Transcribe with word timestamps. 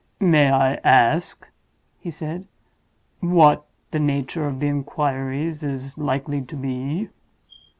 "May 0.19 0.49
I 0.49 0.79
ask," 0.83 1.47
he 1.99 2.09
said, 2.09 2.47
"what 3.19 3.67
the 3.91 3.99
nature 3.99 4.47
of 4.47 4.59
the 4.59 4.65
inquiries 4.67 5.61
is 5.63 5.95
likely 5.95 6.41
to 6.41 6.55
be?" 6.55 7.09